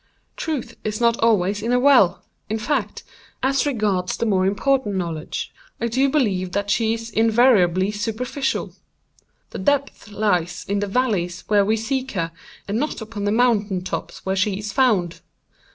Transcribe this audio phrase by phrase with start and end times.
[0.35, 2.23] Truth is not always in a well.
[2.49, 3.03] In fact,
[3.43, 8.73] as regards the more important knowledge, I do believe that she is invariably superficial.
[9.51, 12.31] The depth lies in the valleys where we seek her,
[12.67, 15.19] and not upon the mountain tops where she is found.